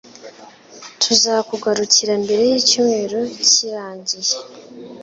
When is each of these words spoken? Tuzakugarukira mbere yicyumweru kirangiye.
Tuzakugarukira 1.01 2.13
mbere 2.23 2.41
yicyumweru 2.51 3.19
kirangiye. 3.47 4.33